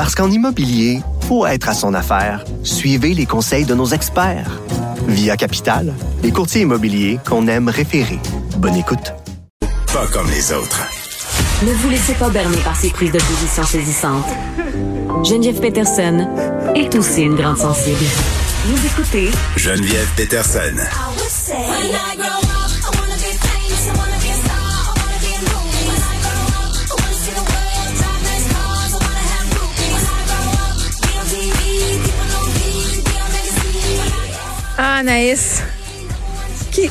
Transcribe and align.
Parce 0.00 0.14
qu'en 0.14 0.30
immobilier, 0.30 1.02
pour 1.28 1.46
être 1.46 1.68
à 1.68 1.74
son 1.74 1.92
affaire, 1.92 2.46
suivez 2.62 3.12
les 3.12 3.26
conseils 3.26 3.66
de 3.66 3.74
nos 3.74 3.84
experts. 3.84 4.58
Via 5.06 5.36
Capital, 5.36 5.92
les 6.22 6.32
courtiers 6.32 6.62
immobiliers 6.62 7.20
qu'on 7.28 7.46
aime 7.48 7.68
référer. 7.68 8.18
Bonne 8.56 8.76
écoute. 8.76 9.12
Pas 9.92 10.06
comme 10.10 10.30
les 10.30 10.54
autres. 10.54 10.88
Ne 11.62 11.74
vous 11.74 11.90
laissez 11.90 12.14
pas 12.14 12.30
berner 12.30 12.56
par 12.64 12.76
ces 12.76 12.88
prises 12.88 13.12
de 13.12 13.18
position 13.18 13.62
saisissantes. 13.62 14.24
Geneviève 15.22 15.60
Peterson 15.60 16.26
est 16.74 16.94
aussi 16.94 17.20
une 17.20 17.36
grande 17.36 17.58
sensible. 17.58 18.06
Vous 18.64 18.86
écoutez 18.86 19.30
Geneviève 19.56 20.08
Peterson. 20.16 20.78
Anaïs. 35.00 35.62
Qui... 36.72 36.88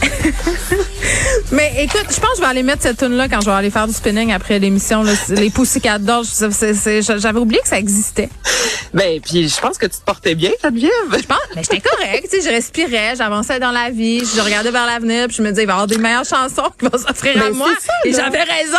Mais 1.51 1.71
écoute, 1.83 2.05
je 2.09 2.19
pense 2.19 2.31
que 2.31 2.37
je 2.37 2.41
vais 2.41 2.47
aller 2.47 2.63
mettre 2.63 2.81
cette 2.81 2.97
tune 2.97 3.15
là 3.15 3.29
quand 3.29 3.39
je 3.39 3.45
vais 3.45 3.55
aller 3.55 3.69
faire 3.69 3.87
du 3.87 3.93
spinning 3.93 4.33
après 4.33 4.57
l'émission. 4.59 5.03
Les 5.29 5.49
Pussycat 5.51 5.99
Dolls, 5.99 6.25
j'avais 7.17 7.39
oublié 7.39 7.61
que 7.61 7.67
ça 7.67 7.77
existait. 7.77 8.29
Ben, 8.93 9.21
puis 9.21 9.47
je 9.47 9.61
pense 9.61 9.77
que 9.77 9.85
tu 9.85 9.97
te 9.99 10.03
portais 10.03 10.33
bien, 10.35 10.49
Geneviève. 10.63 10.91
Je 11.11 11.25
pense, 11.25 11.37
mais 11.55 11.61
j'étais 11.61 11.79
correct, 11.81 12.27
tu 12.31 12.41
sais, 12.41 12.49
je 12.49 12.53
respirais, 12.53 13.13
j'avançais 13.15 13.59
dans 13.59 13.71
la 13.71 13.89
vie, 13.91 14.19
je 14.19 14.41
regardais 14.41 14.71
vers 14.71 14.85
l'avenir, 14.87 15.27
puis 15.27 15.37
je 15.37 15.43
me 15.43 15.49
disais, 15.51 15.63
il 15.63 15.67
va 15.67 15.73
y 15.73 15.75
avoir 15.75 15.87
des 15.87 15.97
meilleures 15.99 16.25
chansons 16.25 16.69
qui 16.77 16.85
vont 16.85 16.97
s'offrir 16.97 17.37
à 17.37 17.49
Ben, 17.49 17.53
moi. 17.55 17.69
ça, 17.79 17.93
Et 18.05 18.11
j'avais 18.11 18.43
raison. 18.43 18.77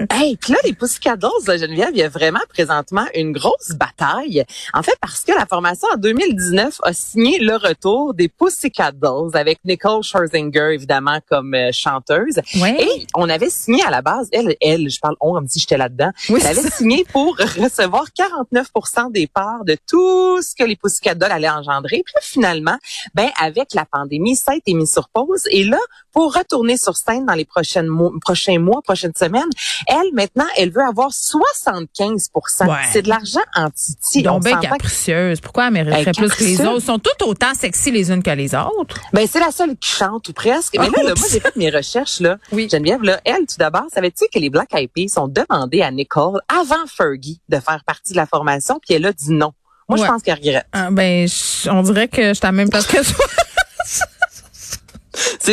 Hey, 0.10 0.36
puis 0.36 0.52
là, 0.52 0.58
les 0.64 0.72
Pussycat 0.72 1.16
Dolls, 1.16 1.30
là, 1.46 1.56
Geneviève, 1.56 1.90
il 1.92 1.98
y 1.98 2.02
a 2.02 2.08
vraiment 2.08 2.40
présentement 2.48 3.06
une 3.14 3.32
grosse 3.32 3.70
bataille. 3.70 4.44
En 4.74 4.82
fait, 4.82 4.96
parce 5.00 5.22
que 5.22 5.32
la 5.32 5.46
formation 5.46 5.88
en 5.94 5.96
2019 5.96 6.78
a 6.82 6.92
signé 6.92 7.38
le 7.38 7.56
retour 7.56 8.14
des 8.14 8.28
Pussycat 8.28 8.92
Dolls 8.92 9.30
avec 9.34 9.60
Nicole 9.64 10.02
Scherzinger, 10.02 10.74
évidemment, 10.74 11.20
comme 11.28 11.54
euh, 11.54 11.70
chanteuse. 11.72 12.40
Ouais. 12.60 12.82
Et 12.82 13.06
on 13.14 13.28
avait 13.28 13.50
signé 13.50 13.82
à 13.84 13.90
la 13.90 14.02
base, 14.02 14.28
elle, 14.32 14.56
elle, 14.60 14.90
je 14.90 14.98
parle 15.00 15.16
on 15.20 15.34
comme 15.34 15.48
si 15.48 15.60
j'étais 15.60 15.78
là-dedans, 15.78 16.10
Oui, 16.28 16.40
elle 16.42 16.58
avait 16.58 16.70
signé 16.70 17.04
pour 17.12 17.36
recevoir 17.36 18.06
49 18.14 18.68
des 19.10 19.26
parts 19.26 19.64
de 19.64 19.76
tout 19.88 20.42
ce 20.42 20.54
que 20.54 20.64
les 20.64 20.76
Pussycat 20.76 21.14
Dolls 21.14 21.32
allaient 21.32 21.50
engendrer. 21.50 22.02
Puis 22.04 22.12
là, 22.14 22.20
finalement, 22.22 22.78
ben 23.14 23.30
avec 23.40 23.74
la 23.74 23.84
pandémie, 23.84 24.36
ça 24.36 24.52
a 24.52 24.56
été 24.56 24.74
mis 24.74 24.86
sur 24.86 25.08
pause. 25.08 25.44
Et 25.50 25.64
là, 25.64 25.78
pour 26.12 26.34
retourner 26.34 26.76
sur 26.76 26.96
scène 26.96 27.26
dans 27.26 27.34
les 27.34 27.44
prochaines 27.44 27.86
mois, 27.86 28.10
prochains 28.20 28.58
mois, 28.58 28.82
prochaines 28.82 29.14
semaines, 29.14 29.50
elle, 29.90 30.12
maintenant, 30.14 30.46
elle 30.56 30.70
veut 30.70 30.82
avoir 30.82 31.12
75 31.12 32.30
Ouais. 32.60 32.66
C'est 32.92 33.02
de 33.02 33.08
l'argent 33.08 33.40
en 33.54 33.68
titi. 33.70 34.22
Donc, 34.22 34.42
que- 34.60 34.66
capricieuse. 34.68 35.40
Pourquoi 35.40 35.66
elle 35.66 35.72
mériterait 35.74 36.04
Ben, 36.04 36.12
plus 36.14 36.28
que 36.34 36.44
les 36.44 36.60
autres? 36.60 36.74
Ils 36.78 36.80
sont 36.84 36.98
toutes 36.98 37.22
autant 37.22 37.54
sexy 37.54 37.90
les 37.90 38.10
unes 38.10 38.22
que 38.22 38.30
les 38.30 38.54
autres. 38.54 38.96
Ben, 39.12 39.26
c'est 39.30 39.40
la 39.40 39.50
seule 39.50 39.76
qui 39.76 39.90
chante 39.90 40.28
ou 40.28 40.32
presque. 40.32 40.76
Mais 40.78 40.86
là, 40.86 41.02
là, 41.02 41.14
moi, 41.16 41.26
j'ai 41.30 41.40
fait 41.40 41.56
mes 41.56 41.70
recherches, 41.70 42.20
là. 42.20 42.36
Oui. 42.52 42.68
Geneviève, 42.70 43.02
là, 43.02 43.20
elle, 43.24 43.46
tout 43.46 43.56
d'abord, 43.58 43.84
savais-tu 43.92 44.24
que 44.32 44.38
les 44.38 44.50
Black 44.50 44.72
Eyed 44.74 44.90
Peas 44.94 45.18
ont 45.20 45.28
demandé 45.28 45.82
à 45.82 45.90
Nicole, 45.90 46.40
avant 46.48 46.86
Fergie, 46.86 47.40
de 47.48 47.58
faire 47.58 47.82
partie 47.86 48.12
de 48.12 48.16
la 48.16 48.26
formation, 48.26 48.78
puis 48.84 48.94
elle 48.94 49.06
a 49.06 49.12
dit 49.12 49.32
non. 49.32 49.52
Moi, 49.88 49.98
Ouais. 49.98 50.06
je 50.06 50.10
pense 50.12 50.22
qu'elle 50.22 50.36
regrette. 50.36 50.66
Ah, 50.72 50.88
ben, 50.92 51.26
on 51.68 51.82
dirait 51.82 52.06
que 52.06 52.32
je 52.32 52.40
même 52.52 52.70
place 52.70 52.86
que 52.86 53.02
toi. 53.12 53.24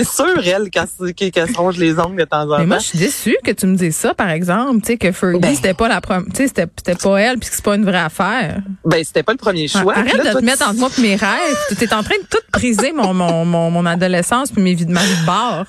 C'est 0.04 0.08
sûr, 0.24 0.42
elle, 0.46 0.70
qu'elle 0.70 1.32
qu'elle 1.32 1.50
se 1.50 1.58
ronge 1.58 1.78
les 1.78 1.98
ongles 2.00 2.18
de 2.20 2.26
temps 2.26 2.50
en 2.50 2.58
Mais 2.60 2.66
moi, 2.66 2.78
temps. 2.78 2.82
je 2.84 2.88
suis 2.90 3.00
déçue 3.00 3.38
que 3.44 3.52
tu 3.52 3.66
me 3.68 3.76
dises 3.76 3.96
ça, 3.96 4.14
par 4.14 4.30
exemple. 4.30 4.82
Tu 4.82 4.88
sais, 4.88 4.98
que 4.98 5.12
Fergie, 5.12 5.40
Ben. 5.40 5.56
c'était 5.56 5.74
pas 5.74 5.88
la 5.88 6.02
première, 6.02 6.26
tu 6.26 6.36
sais, 6.36 6.48
c'était, 6.48 6.68
pas 6.96 7.18
elle, 7.20 7.40
puis 7.40 7.50
que 7.50 7.56
c'est 7.56 7.64
pas 7.66 7.76
une 7.76 7.86
vraie 7.86 7.98
affaire. 7.98 8.62
Ben, 8.86 9.04
c'était 9.04 9.24
pas 9.24 9.32
le 9.32 9.38
premier 9.38 9.68
choix. 9.68 9.96
Arrête 9.98 10.14
là, 10.18 10.24
de 10.26 10.32
toi, 10.32 10.42
te 10.42 10.46
mettre 10.46 10.68
entre 10.70 10.80
moi 10.80 10.90
et 10.98 11.02
mes 11.02 11.16
rêves. 11.16 11.58
Tu 11.78 11.84
es 11.84 11.94
en 11.94 12.04
train 12.04 12.18
de 12.22 12.28
tout 12.30 12.38
briser 12.54 12.92
mon, 12.92 13.14
mon, 13.14 13.46
mon, 13.46 13.72
mon 13.72 13.86
adolescence 13.86 14.52
puis 14.52 14.62
mes 14.62 14.74
vies 14.74 14.86
de 14.86 14.92
ma 14.92 15.04
vie 15.04 15.22
de 15.22 15.26
bar. 15.26 15.66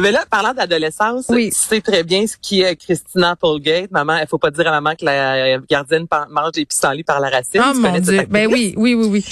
Mais 0.00 0.12
là, 0.12 0.24
parlant 0.30 0.54
d'adolescence, 0.54 1.24
Oui. 1.30 1.50
tu 1.50 1.58
sais 1.58 1.80
très 1.80 2.04
bien 2.04 2.24
ce 2.26 2.36
qui 2.40 2.60
est 2.62 2.76
Christina 2.76 3.30
Applegate. 3.30 3.90
Maman, 3.90 4.18
il 4.18 4.26
faut 4.28 4.38
pas 4.38 4.52
dire 4.52 4.68
à 4.68 4.70
maman 4.70 4.94
que 4.94 5.04
la 5.04 5.58
gardienne 5.68 6.06
mange 6.30 6.52
des 6.52 6.64
pissenlits 6.64 7.02
par 7.02 7.18
la 7.18 7.28
racine. 7.28 7.60
Oh 7.64 7.72
Tu 7.74 7.80
mon 7.80 7.98
Dieu. 7.98 8.22
Ben 8.30 8.46
oui, 8.46 8.72
oui, 8.76 8.94
oui, 8.94 9.06
oui. 9.10 9.24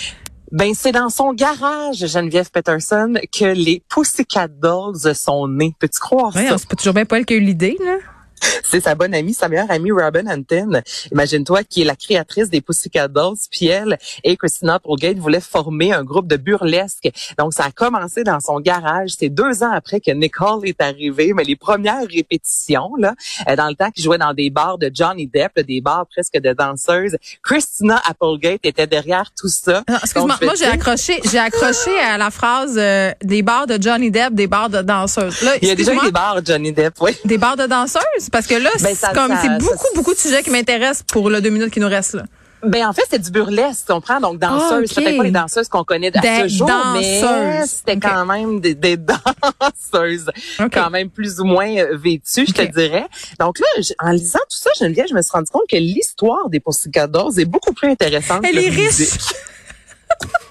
Ben, 0.50 0.72
c'est 0.74 0.92
dans 0.92 1.10
son 1.10 1.32
garage, 1.34 2.06
Geneviève 2.06 2.50
Peterson, 2.50 3.14
que 3.38 3.44
les 3.44 3.82
Pussycat 3.88 4.48
Dolls 4.48 5.14
sont 5.14 5.46
nés. 5.48 5.74
Peux-tu 5.78 5.98
croire 6.00 6.34
Ouais, 6.34 6.48
ça? 6.48 6.56
c'est 6.58 6.68
pas 6.68 6.76
toujours 6.76 6.94
bien 6.94 7.04
Paul 7.04 7.24
qui 7.26 7.34
a 7.34 7.36
eu 7.36 7.40
l'idée, 7.40 7.76
là. 7.84 7.96
C'est 8.64 8.80
sa 8.80 8.94
bonne 8.94 9.14
amie, 9.14 9.34
sa 9.34 9.48
meilleure 9.48 9.70
amie 9.70 9.90
Robin 9.90 10.26
Antin. 10.26 10.82
Imagine-toi 11.12 11.64
qui 11.64 11.82
est 11.82 11.84
la 11.84 11.96
créatrice 11.96 12.50
des 12.50 12.60
Pussycat 12.60 13.08
Dolls. 13.08 13.36
Puis 13.50 13.66
elle 13.66 13.98
et 14.24 14.36
Christina 14.36 14.74
Applegate 14.74 15.18
voulaient 15.18 15.40
former 15.40 15.92
un 15.92 16.04
groupe 16.04 16.26
de 16.26 16.36
burlesque. 16.36 17.08
Donc 17.38 17.54
ça 17.54 17.64
a 17.64 17.70
commencé 17.70 18.24
dans 18.24 18.40
son 18.40 18.60
garage. 18.60 19.10
C'est 19.18 19.28
deux 19.28 19.62
ans 19.62 19.72
après 19.72 20.00
que 20.00 20.10
Nicole 20.10 20.66
est 20.66 20.80
arrivée. 20.80 21.32
Mais 21.34 21.44
les 21.44 21.56
premières 21.56 22.06
répétitions, 22.06 22.90
là, 22.98 23.14
euh, 23.48 23.56
dans 23.56 23.68
le 23.68 23.74
temps 23.74 23.90
qu'ils 23.90 24.04
jouaient 24.04 24.18
dans 24.18 24.34
des 24.34 24.50
bars 24.50 24.78
de 24.78 24.90
Johnny 24.92 25.26
Depp, 25.26 25.52
là, 25.56 25.62
des 25.62 25.80
bars 25.80 26.06
presque 26.06 26.38
de 26.38 26.52
danseuses, 26.52 27.16
Christina 27.42 28.00
Applegate 28.04 28.60
était 28.64 28.86
derrière 28.86 29.30
tout 29.36 29.48
ça. 29.48 29.82
Non, 29.88 29.96
Excuse-moi, 30.02 30.36
moi 30.42 30.54
j'ai 30.56 30.66
accroché, 30.66 31.20
j'ai 31.30 31.38
accroché 31.38 31.98
à 32.00 32.18
la 32.18 32.30
phrase 32.30 32.76
euh, 32.76 33.12
des 33.22 33.42
bars 33.42 33.66
de 33.66 33.80
Johnny 33.80 34.10
Depp, 34.10 34.34
des 34.34 34.46
bars 34.46 34.70
de 34.70 34.82
danseuses. 34.82 35.42
Là, 35.42 35.52
Il 35.62 35.68
y 35.68 35.70
a 35.70 35.74
déjà 35.74 35.94
eu 35.94 36.00
des 36.00 36.10
bars 36.10 36.40
Johnny 36.44 36.72
Depp, 36.72 36.94
oui. 37.00 37.12
des 37.24 37.38
bars 37.38 37.56
de 37.56 37.66
danseuses? 37.66 38.27
Parce 38.30 38.46
que 38.46 38.54
là 38.54 38.70
Ben, 38.82 38.94
c'est 38.94 39.12
comme 39.14 39.34
ça- 39.34 39.58
beaucoup 39.58 39.86
beaucoup 39.94 40.14
de 40.14 40.18
sujets 40.18 40.42
qui 40.42 40.50
m'intéressent 40.50 41.02
pour 41.04 41.30
le 41.30 41.40
deux 41.40 41.50
minutes 41.50 41.72
qui 41.72 41.80
nous 41.80 41.88
restent 41.88 42.14
là. 42.14 42.24
Ben 42.64 42.84
en 42.88 42.92
fait, 42.92 43.04
c'est 43.08 43.20
du 43.20 43.30
burlesque, 43.30 43.86
tu 43.86 43.92
comprends? 43.92 44.18
Donc 44.20 44.40
danseuses, 44.40 44.90
Ah, 44.90 44.98
ok. 44.98 45.04
peut-être 45.04 45.16
pas 45.16 45.22
les 45.22 45.30
danseuses 45.30 45.68
qu'on 45.68 45.84
connaît 45.84 46.10
à 46.16 46.20
Des 46.20 46.48
ce 46.48 46.56
jour, 46.58 46.68
mais 46.92 47.20
danseuses. 47.20 47.70
c'était 47.70 47.92
Ok. 47.96 48.02
quand 48.02 48.26
même 48.26 48.58
des, 48.60 48.74
des 48.74 48.96
danseuses, 49.92 50.26
quand 50.72 50.90
même 50.90 51.08
plus 51.08 51.38
ou 51.38 51.44
moins 51.44 51.68
euh, 51.76 51.96
vêtues, 51.96 52.46
je 52.48 52.52
te 52.52 52.62
dirais. 52.62 53.06
Donc 53.38 53.60
là, 53.60 53.66
en 54.00 54.10
lisant 54.10 54.40
tout 54.50 54.56
ça, 54.56 54.70
Geneviève, 54.76 55.06
je 55.08 55.14
me 55.14 55.22
suis 55.22 55.30
rendu 55.30 55.48
compte 55.52 55.68
que 55.70 55.76
l'histoire 55.76 56.48
des 56.48 56.58
Pussycat 56.58 57.06
Dolls 57.06 57.38
est 57.38 57.44
beaucoup 57.44 57.72
plus 57.72 57.90
intéressante. 57.90 58.44
Elle 58.44 58.56
que 58.56 58.66
est 58.66 58.70
riche. 58.70 59.08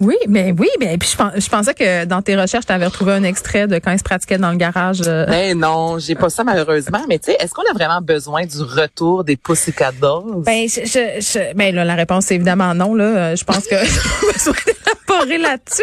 Oui, 0.00 0.16
mais 0.28 0.54
oui, 0.56 0.68
mais 0.80 0.96
puis 0.98 1.08
je, 1.10 1.16
pens- 1.16 1.32
je 1.36 1.48
pensais 1.48 1.74
que 1.74 2.04
dans 2.04 2.22
tes 2.22 2.36
recherches 2.36 2.66
tu 2.66 2.72
avais 2.72 2.86
retrouvé 2.86 3.12
un 3.12 3.22
extrait 3.24 3.66
de 3.66 3.76
quand 3.78 3.90
ils 3.90 3.98
se 3.98 4.04
pratiquaient 4.04 4.38
dans 4.38 4.50
le 4.50 4.56
garage. 4.56 5.00
euh. 5.06 5.26
Ben 5.26 5.58
non, 5.58 5.98
j'ai 5.98 6.14
pas 6.14 6.30
ça 6.30 6.44
malheureusement. 6.44 7.00
Mais 7.08 7.18
tu 7.18 7.32
sais, 7.32 7.36
est-ce 7.40 7.52
qu'on 7.52 7.62
a 7.68 7.74
vraiment 7.74 8.00
besoin 8.00 8.44
du 8.46 8.62
retour 8.62 9.24
des 9.24 9.36
Pussycat 9.36 9.92
Dolls? 10.00 10.42
Ben, 10.44 10.68
je, 10.68 10.80
je, 10.84 11.20
je- 11.20 11.54
ben 11.54 11.74
là, 11.74 11.84
la 11.84 11.94
réponse 11.94 12.26
c'est 12.26 12.34
évidemment 12.36 12.74
non. 12.74 12.94
Là, 12.94 13.04
Euh, 13.04 13.36
je 13.36 13.44
pense 13.44 13.66
que 13.66 13.74
là-dessus. 15.26 15.82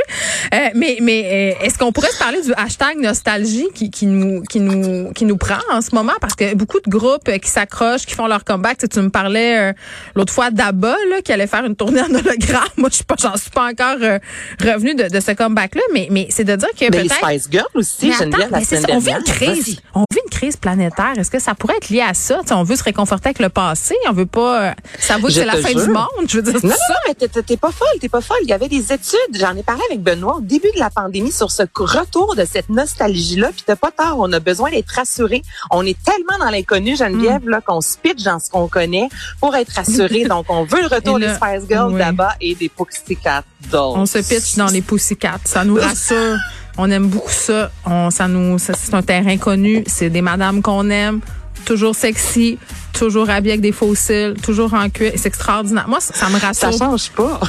Euh, 0.54 0.70
mais, 0.76 0.98
mais 1.02 1.56
euh, 1.60 1.66
est-ce 1.66 1.78
qu'on 1.78 1.92
pourrait 1.92 2.12
se 2.12 2.20
parler 2.20 2.42
du 2.42 2.54
hashtag 2.54 2.98
nostalgie 2.98 3.68
qui, 3.74 3.90
qui 3.90 4.06
nous, 4.06 4.44
qui 4.44 4.60
nous, 4.60 5.12
qui 5.14 5.26
nous 5.26 5.38
prend 5.38 5.60
en 5.72 5.82
ce 5.82 5.94
moment? 5.94 6.14
Parce 6.22 6.36
que 6.36 6.56
beaucoup 6.56 6.80
de 6.80 6.90
groupes 6.90 7.30
qui 7.40 7.50
s'accrochent, 7.50 8.06
qui 8.06 8.16
font 8.16 8.28
leur 8.28 8.44
comeback. 8.44 8.78
Tu, 8.78 8.82
sais, 8.82 8.88
tu 8.88 9.00
me 9.00 9.10
parlais 9.10 9.70
euh, 9.70 9.74
l'autre 10.16 10.34
fois 10.34 10.52
d'Abba 10.52 10.96
là, 11.10 11.22
qui 11.22 11.32
allait 11.32 11.48
faire 11.48 11.66
une 11.66 11.76
tournée 11.76 12.02
en 12.02 12.14
hologramme. 12.14 12.64
Moi, 12.78 12.90
je 12.90 12.96
suis 12.96 13.04
pas, 13.04 13.16
j'en 13.20 13.38
suis 13.38 13.52
pas 13.52 13.70
encore 13.70 13.98
euh, 14.02 14.20
revenue 14.62 14.96
de, 14.96 15.04
de 15.10 15.20
ce 15.20 15.32
comeback-là. 15.32 15.82
Mais, 15.94 16.08
mais 16.12 16.28
c'est 16.30 16.44
de 16.44 16.56
dire 16.56 16.70
que 16.70 16.86
mais 16.92 17.04
les 17.04 17.10
peut-être. 17.10 17.28
Spice 17.28 17.48
Girls 17.52 17.66
aussi, 17.76 18.12
Geneviève, 18.12 18.52
la 18.52 18.62
semaine 18.64 19.00
vit 19.00 19.12
une 19.12 19.24
crise. 19.24 19.80
On 19.94 20.06
vit 20.12 20.15
une 20.15 20.15
crise 20.36 20.58
planétaire. 20.58 21.14
Est-ce 21.18 21.32
que 21.32 21.40
ça 21.40 21.56
pourrait 21.56 21.78
être 21.78 21.90
lié 21.90 22.02
à 22.02 22.14
ça? 22.14 22.42
On 22.52 22.64
veut 22.64 22.76
se 22.76 22.84
réconforter 22.84 23.30
avec 23.30 23.40
le 23.40 23.50
passé. 23.50 23.96
On 24.10 24.14
veut 24.14 24.26
pas. 24.26 24.62
euh, 24.70 24.72
ça 25.00 25.18
vaut 25.18 25.28
que 25.28 25.34
c'est 25.34 25.46
la 25.46 25.56
fin 25.58 25.70
jure. 25.70 25.84
du 25.86 25.90
monde. 25.90 26.06
Je 26.28 26.38
veux 26.38 26.42
dire, 26.44 26.54
Non, 26.56 26.60
ça. 26.62 26.68
non, 26.90 26.96
mais 27.08 27.14
t'es- 27.28 27.58
pas 27.58 27.72
folle, 27.72 27.88
t'es 28.02 28.10
pas 28.10 28.22
folle. 28.22 28.38
Il 28.44 28.50
y 28.50 28.54
avait 28.54 28.68
des 28.68 28.92
études, 28.92 29.18
j'en 29.34 29.56
ai 29.56 29.64
parlé 29.64 29.82
avec 29.90 30.02
Benoît 30.04 30.36
au 30.38 30.42
début 30.42 30.72
de 30.76 30.80
la 30.80 30.90
pandémie 30.90 31.32
sur 31.32 31.52
ce 31.52 31.64
retour 31.76 32.36
de 32.36 32.44
cette 32.46 32.70
nostalgie-là. 32.70 33.50
Puis 33.54 33.64
t'as 33.66 33.76
pas 33.78 33.92
tard, 33.92 34.16
on 34.20 34.32
a 34.34 34.40
besoin 34.40 34.72
d'être 34.72 34.90
rassuré. 34.90 35.42
On 35.72 35.86
est 35.86 35.98
tellement 36.04 36.38
dans 36.44 36.52
l'inconnu, 36.52 36.96
Geneviève, 36.98 37.46
Mm. 37.46 37.50
là, 37.50 37.62
qu'on 37.62 37.82
se 37.82 37.98
pitch 37.98 38.24
dans 38.24 38.40
ce 38.40 38.50
qu'on 38.50 38.68
connaît 38.68 39.08
pour 39.40 39.56
être 39.56 39.72
rassuré. 39.74 40.26
Donc, 40.30 40.46
on 40.50 40.64
veut 40.66 40.82
le 40.82 40.88
retour 40.88 41.18
Et 41.18 41.22
des 41.28 41.34
Spice 41.34 41.68
Girls 41.70 41.94
oui. 41.94 42.00
là-bas 42.00 42.34
et 42.42 42.56
des 42.56 42.70
Pussycat 42.70 43.44
Dolls. 43.72 43.94
On 43.98 44.06
se 44.06 44.20
pitch 44.20 44.56
dans 44.58 44.68
les 44.68 44.82
Pussycats. 44.82 45.40
Ça 45.46 45.64
nous 45.64 45.76
rassure. 45.82 46.38
On 46.78 46.90
aime 46.92 47.08
beaucoup 47.08 47.32
ça. 47.32 47.72
On, 47.86 48.10
ça 48.12 48.28
nous, 48.28 48.60
ça, 48.60 48.74
c'est 48.74 48.94
un 48.94 49.02
terrain 49.02 49.38
connu. 49.38 49.84
C'est 49.88 50.10
des 50.10 50.22
madames 50.22 50.62
qu'on 50.62 50.90
aime. 50.90 51.22
toujours 51.66 51.96
sexy, 51.96 52.60
toujours 52.94 53.30
habillé 53.30 53.54
avec 53.54 53.62
des 53.62 53.72
fossiles, 53.72 54.36
toujours 54.44 54.74
en 54.74 54.90
cuir. 54.90 55.14
C'est 55.16 55.28
extraordinaire. 55.28 55.88
Moi, 55.88 56.00
ça, 56.00 56.14
ça 56.14 56.30
me 56.30 56.38
Ça 56.40 56.48
rassure. 56.48 56.78
change 56.78 57.10
pas. 57.12 57.40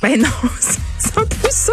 Ben 0.00 0.20
non, 0.20 0.28
c'est 0.98 1.18
un 1.18 1.24
peu 1.24 1.48
ça. 1.50 1.72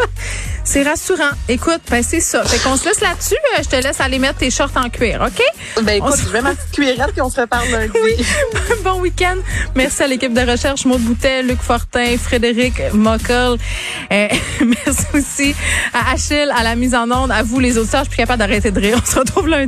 C'est 0.71 0.83
rassurant. 0.83 1.31
Écoute, 1.47 1.81
ben 1.89 2.03
c'est 2.03 2.19
ça. 2.19 2.43
Fait 2.43 2.59
qu'on 2.59 2.77
se 2.77 2.85
laisse 2.85 3.01
là-dessus. 3.01 3.33
Euh, 3.57 3.63
Je 3.63 3.69
te 3.69 3.75
laisse 3.75 3.99
aller 3.99 4.19
mettre 4.19 4.37
tes 4.37 4.51
shorts 4.51 4.69
en 4.75 4.87
cuir, 4.89 5.19
OK? 5.25 5.41
Ben 5.83 5.93
écoute, 5.97 6.11
On 6.13 6.15
se- 6.15 6.21
je 6.25 6.29
vais 6.29 6.41
ma 6.41 6.53
petite 6.53 6.71
cuillerette 6.71 7.11
puis 7.11 7.21
on 7.23 7.29
se 7.31 7.41
reparle 7.41 7.67
lundi. 7.71 7.91
Oui. 8.03 8.15
bon 8.83 8.99
week-end. 9.01 9.37
Merci 9.73 10.03
à 10.03 10.07
l'équipe 10.07 10.31
de 10.31 10.41
recherche 10.41 10.85
Maud 10.85 11.01
Boutet, 11.01 11.41
Luc 11.41 11.59
Fortin, 11.59 12.15
Frédéric 12.21 12.75
Mockel. 12.93 13.57
Euh, 14.11 14.27
merci 14.63 15.05
aussi 15.15 15.55
à 15.91 16.11
Achille, 16.13 16.53
à 16.55 16.61
la 16.61 16.75
mise 16.75 16.93
en 16.93 17.09
onde, 17.09 17.31
à 17.31 17.41
vous 17.41 17.59
les 17.59 17.79
auditeurs. 17.79 18.01
Je 18.01 18.09
suis 18.09 18.09
plus 18.11 18.17
capable 18.17 18.37
d'arrêter 18.39 18.69
de 18.69 18.79
rire. 18.79 18.99
On 19.03 19.05
se 19.11 19.17
retrouve 19.17 19.47
lundi. 19.47 19.67